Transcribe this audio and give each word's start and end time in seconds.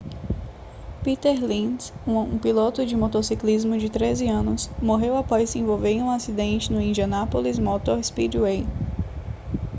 peter 1.03 1.39
lenz 1.39 1.93
um 2.07 2.39
piloto 2.39 2.83
de 2.83 2.95
motociclismo 2.95 3.77
de 3.77 3.87
13 3.87 4.27
anos 4.27 4.67
morreu 4.81 5.15
após 5.15 5.51
se 5.51 5.59
envolver 5.59 5.89
em 5.91 6.01
um 6.01 6.09
acidente 6.09 6.73
no 6.73 6.81
indianapolis 6.81 7.59
motor 7.59 8.03
speedway 8.03 8.65